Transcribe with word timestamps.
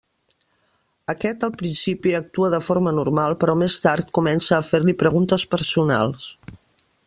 Aquest 1.13 1.43
al 1.47 1.51
principi 1.59 2.15
actua 2.21 2.49
de 2.55 2.61
forma 2.69 2.95
normal, 3.01 3.37
però 3.45 3.55
més 3.61 3.77
tard 3.85 4.11
comença 4.19 4.57
a 4.59 4.63
fer-li 4.73 4.99
preguntes 5.03 5.49
personals. 5.57 6.29